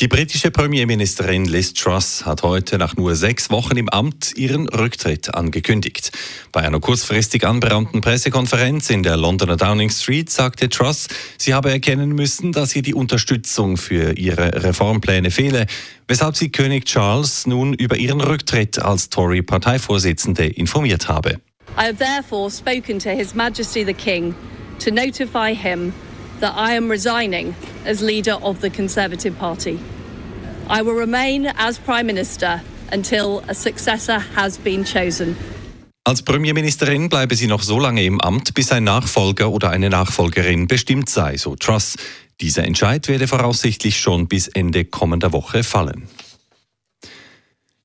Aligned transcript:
Die 0.00 0.08
britische 0.08 0.50
Premierministerin 0.50 1.44
Liz 1.44 1.72
Truss 1.72 2.26
hat 2.26 2.42
heute 2.42 2.78
nach 2.78 2.96
nur 2.96 3.14
sechs 3.14 3.48
Wochen 3.50 3.76
im 3.76 3.88
Amt 3.88 4.32
ihren 4.36 4.68
Rücktritt 4.68 5.32
angekündigt. 5.32 6.10
Bei 6.50 6.62
einer 6.62 6.80
kurzfristig 6.80 7.46
anberaumten 7.46 8.00
Pressekonferenz 8.00 8.90
in 8.90 9.04
der 9.04 9.16
Londoner 9.16 9.56
Downing 9.56 9.90
Street 9.90 10.30
sagte 10.30 10.68
Truss, 10.68 11.06
sie 11.38 11.54
habe 11.54 11.70
erkennen 11.70 12.08
müssen, 12.08 12.50
dass 12.50 12.74
ihr 12.74 12.82
die 12.82 12.92
Unterstützung 12.92 13.76
für 13.76 14.18
ihre 14.18 14.64
Reformpläne 14.64 15.30
fehle, 15.30 15.66
weshalb 16.08 16.34
sie 16.34 16.50
König 16.50 16.86
Charles 16.86 17.46
nun 17.46 17.72
über 17.72 17.96
ihren 17.96 18.20
Rücktritt 18.20 18.80
als 18.80 19.10
Tory-Parteivorsitzende 19.10 20.46
informiert 20.46 21.06
habe. 21.06 21.40
I 21.78 21.86
have 21.86 21.98
therefore 21.98 22.50
spoken 22.50 22.98
to 22.98 23.10
His 23.10 23.32
Majesty 23.32 23.84
the 23.84 23.94
King 23.94 24.34
to 24.80 24.90
notify 24.90 25.54
him 25.54 25.92
that 26.44 26.54
I 26.56 26.76
am 26.76 26.90
resigning 26.90 27.54
as 27.86 28.02
leader 28.02 28.36
of 28.42 28.60
the 28.60 28.68
Conservative 28.68 29.34
Party. 29.38 29.78
I 30.68 30.82
will 30.82 30.94
remain 30.94 31.46
as 31.56 31.78
Prime 31.78 32.06
Minister 32.06 32.60
until 32.92 33.42
a 33.48 33.54
successor 33.54 34.18
has 34.36 34.58
been 34.58 34.84
chosen. 34.84 35.36
Als 36.06 36.20
Premierministerin 36.20 37.08
bleibe 37.08 37.34
sie 37.34 37.46
noch 37.46 37.62
so 37.62 37.78
lange 37.78 38.04
im 38.04 38.20
Amt, 38.20 38.52
bis 38.52 38.72
ein 38.72 38.84
Nachfolger 38.84 39.50
oder 39.50 39.70
eine 39.70 39.88
Nachfolgerin 39.88 40.66
bestimmt 40.66 41.08
sei, 41.08 41.38
so 41.38 41.56
Truss. 41.56 41.96
Dieser 42.42 42.64
Entscheid 42.64 43.08
werde 43.08 43.26
voraussichtlich 43.26 43.98
schon 43.98 44.28
bis 44.28 44.48
Ende 44.48 44.84
kommender 44.84 45.32
Woche 45.32 45.64
fallen. 45.64 46.08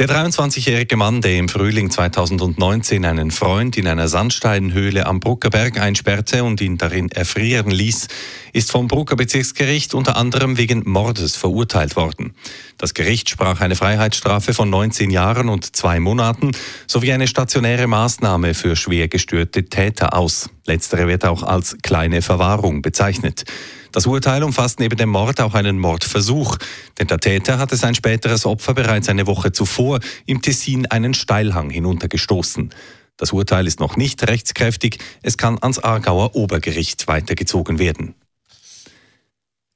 Der 0.00 0.08
23-jährige 0.08 0.96
Mann, 0.96 1.20
der 1.20 1.36
im 1.36 1.50
Frühling 1.50 1.90
2019 1.90 3.04
einen 3.04 3.30
Freund 3.30 3.76
in 3.76 3.86
einer 3.86 4.08
Sandsteinhöhle 4.08 5.04
am 5.04 5.20
Bruckerberg 5.20 5.78
einsperrte 5.78 6.42
und 6.42 6.62
ihn 6.62 6.78
darin 6.78 7.10
erfrieren 7.10 7.70
ließ, 7.70 8.08
ist 8.54 8.70
vom 8.70 8.88
Brucker 8.88 9.16
Bezirksgericht 9.16 9.92
unter 9.92 10.16
anderem 10.16 10.56
wegen 10.56 10.88
Mordes 10.88 11.36
verurteilt 11.36 11.96
worden. 11.96 12.32
Das 12.78 12.94
Gericht 12.94 13.28
sprach 13.28 13.60
eine 13.60 13.76
Freiheitsstrafe 13.76 14.54
von 14.54 14.70
19 14.70 15.10
Jahren 15.10 15.50
und 15.50 15.76
zwei 15.76 16.00
Monaten 16.00 16.52
sowie 16.86 17.12
eine 17.12 17.26
stationäre 17.26 17.86
Maßnahme 17.86 18.54
für 18.54 18.76
schwer 18.76 19.08
gestörte 19.08 19.66
Täter 19.66 20.14
aus. 20.14 20.48
Letztere 20.64 21.08
wird 21.08 21.26
auch 21.26 21.42
als 21.42 21.76
kleine 21.82 22.22
Verwahrung 22.22 22.80
bezeichnet. 22.80 23.44
Das 23.92 24.06
Urteil 24.06 24.42
umfasst 24.44 24.78
neben 24.78 24.96
dem 24.96 25.08
Mord 25.08 25.40
auch 25.40 25.54
einen 25.54 25.78
Mordversuch, 25.78 26.58
denn 26.98 27.08
der 27.08 27.18
Täter 27.18 27.58
hatte 27.58 27.76
sein 27.76 27.94
späteres 27.94 28.46
Opfer 28.46 28.74
bereits 28.74 29.08
eine 29.08 29.26
Woche 29.26 29.52
zuvor 29.52 30.00
im 30.26 30.42
Tessin 30.42 30.86
einen 30.86 31.14
Steilhang 31.14 31.70
hinuntergestoßen. 31.70 32.70
Das 33.16 33.32
Urteil 33.32 33.66
ist 33.66 33.80
noch 33.80 33.96
nicht 33.96 34.26
rechtskräftig, 34.26 34.98
es 35.22 35.36
kann 35.36 35.58
ans 35.60 35.78
Aargauer 35.78 36.36
Obergericht 36.36 37.08
weitergezogen 37.08 37.78
werden. 37.78 38.14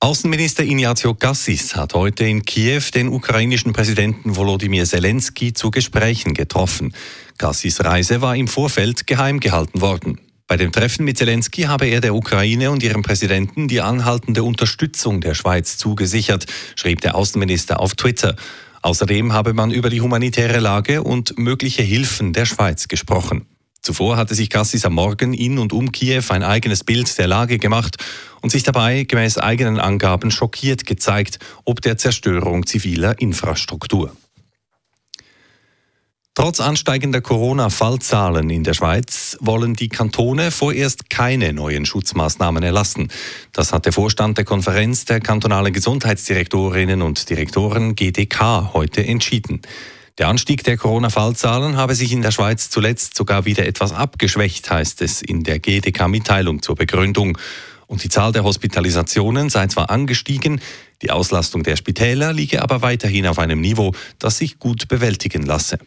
Außenminister 0.00 0.62
Ignazio 0.64 1.14
Gassis 1.14 1.76
hat 1.76 1.94
heute 1.94 2.24
in 2.24 2.44
Kiew 2.44 2.82
den 2.94 3.08
ukrainischen 3.08 3.72
Präsidenten 3.72 4.36
Volodymyr 4.36 4.84
Zelensky 4.84 5.54
zu 5.54 5.70
Gesprächen 5.70 6.34
getroffen. 6.34 6.94
Gassis 7.38 7.82
Reise 7.82 8.20
war 8.20 8.36
im 8.36 8.46
Vorfeld 8.46 9.06
geheim 9.06 9.40
gehalten 9.40 9.80
worden. 9.80 10.20
Bei 10.46 10.58
dem 10.58 10.72
Treffen 10.72 11.06
mit 11.06 11.16
Zelensky 11.16 11.62
habe 11.62 11.86
er 11.86 12.02
der 12.02 12.14
Ukraine 12.14 12.70
und 12.70 12.82
ihrem 12.82 13.02
Präsidenten 13.02 13.66
die 13.66 13.80
anhaltende 13.80 14.42
Unterstützung 14.42 15.22
der 15.22 15.34
Schweiz 15.34 15.78
zugesichert, 15.78 16.44
schrieb 16.76 17.00
der 17.00 17.14
Außenminister 17.14 17.80
auf 17.80 17.94
Twitter. 17.94 18.36
Außerdem 18.82 19.32
habe 19.32 19.54
man 19.54 19.70
über 19.70 19.88
die 19.88 20.02
humanitäre 20.02 20.60
Lage 20.60 21.02
und 21.02 21.38
mögliche 21.38 21.82
Hilfen 21.82 22.34
der 22.34 22.44
Schweiz 22.44 22.88
gesprochen. 22.88 23.46
Zuvor 23.80 24.18
hatte 24.18 24.34
sich 24.34 24.50
Gassis 24.50 24.84
am 24.84 24.94
Morgen 24.94 25.32
in 25.32 25.58
und 25.58 25.72
um 25.72 25.92
Kiew 25.92 26.24
ein 26.28 26.42
eigenes 26.42 26.84
Bild 26.84 27.16
der 27.16 27.26
Lage 27.26 27.58
gemacht 27.58 27.96
und 28.42 28.50
sich 28.50 28.62
dabei 28.62 29.04
gemäß 29.04 29.38
eigenen 29.38 29.80
Angaben 29.80 30.30
schockiert 30.30 30.84
gezeigt, 30.84 31.38
ob 31.64 31.80
der 31.80 31.96
Zerstörung 31.96 32.66
ziviler 32.66 33.18
Infrastruktur. 33.18 34.14
Trotz 36.36 36.58
ansteigender 36.58 37.20
Corona-Fallzahlen 37.20 38.50
in 38.50 38.64
der 38.64 38.74
Schweiz 38.74 39.36
wollen 39.38 39.74
die 39.74 39.88
Kantone 39.88 40.50
vorerst 40.50 41.08
keine 41.08 41.52
neuen 41.52 41.86
Schutzmaßnahmen 41.86 42.60
erlassen. 42.60 43.08
Das 43.52 43.72
hat 43.72 43.86
der 43.86 43.92
Vorstand 43.92 44.36
der 44.36 44.44
Konferenz 44.44 45.04
der 45.04 45.20
kantonalen 45.20 45.72
Gesundheitsdirektorinnen 45.72 47.02
und 47.02 47.30
Direktoren 47.30 47.94
GDK 47.94 48.72
heute 48.72 49.06
entschieden. 49.06 49.62
Der 50.18 50.26
Anstieg 50.26 50.64
der 50.64 50.76
Corona-Fallzahlen 50.76 51.76
habe 51.76 51.94
sich 51.94 52.10
in 52.10 52.22
der 52.22 52.32
Schweiz 52.32 52.68
zuletzt 52.68 53.14
sogar 53.14 53.44
wieder 53.44 53.64
etwas 53.64 53.92
abgeschwächt, 53.92 54.68
heißt 54.68 55.02
es 55.02 55.22
in 55.22 55.44
der 55.44 55.60
GDK-Mitteilung 55.60 56.62
zur 56.62 56.74
Begründung. 56.74 57.38
Und 57.86 58.02
die 58.02 58.08
Zahl 58.08 58.32
der 58.32 58.42
Hospitalisationen 58.42 59.50
sei 59.50 59.68
zwar 59.68 59.88
angestiegen, 59.88 60.60
die 61.00 61.12
Auslastung 61.12 61.62
der 61.62 61.76
Spitäler 61.76 62.32
liege 62.32 62.60
aber 62.60 62.82
weiterhin 62.82 63.28
auf 63.28 63.38
einem 63.38 63.60
Niveau, 63.60 63.92
das 64.18 64.38
sich 64.38 64.58
gut 64.58 64.88
bewältigen 64.88 65.46
lasse. 65.46 65.78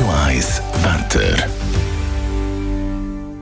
Radio 0.00 0.14
1 0.24 0.62
Wetter. 0.82 1.46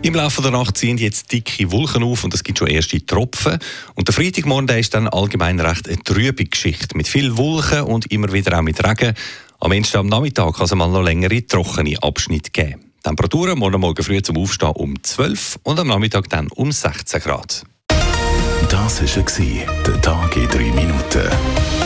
Im 0.00 0.14
Laufe 0.14 0.40
der 0.40 0.52
Nacht 0.52 0.78
ziehen 0.78 0.96
jetzt 0.96 1.30
dicke 1.30 1.70
Wolken 1.70 2.02
auf 2.02 2.24
und 2.24 2.32
es 2.32 2.42
gibt 2.42 2.58
schon 2.58 2.68
erste 2.68 3.04
Tropfen. 3.04 3.58
Und 3.94 4.08
der 4.08 4.14
Freitagmorgen 4.14 4.66
der 4.66 4.78
ist 4.78 4.94
dann 4.94 5.06
allgemein 5.06 5.60
recht 5.60 5.86
eine 5.86 6.02
trübe 6.02 6.46
Geschichte 6.46 6.96
mit 6.96 7.08
viel 7.08 7.36
Wolken 7.36 7.82
und 7.82 8.10
immer 8.10 8.32
wieder 8.32 8.58
auch 8.58 8.62
mit 8.62 8.82
Regen. 8.82 9.14
Am 9.60 9.72
Ende 9.72 9.98
am 9.98 10.06
Nachmittag 10.06 10.54
kann 10.54 10.64
es 10.64 10.74
mal 10.74 10.88
noch 10.88 11.02
längere 11.02 11.46
trockene 11.46 12.02
Abschnitte 12.02 12.50
geben. 12.50 12.90
Temperaturen 13.02 13.58
morgen 13.58 13.80
Morgen 13.80 14.02
früh 14.02 14.22
zum 14.22 14.38
Aufstehen 14.38 14.70
um 14.70 15.02
12 15.02 15.58
und 15.62 15.78
am 15.78 15.88
Nachmittag 15.88 16.30
dann 16.30 16.48
um 16.48 16.72
16 16.72 17.20
Grad. 17.20 17.64
Das 18.70 19.02
war 19.02 19.84
der 19.86 20.00
Tag 20.00 20.36
in 20.36 20.48
3 20.48 20.58
Minuten. 20.72 21.85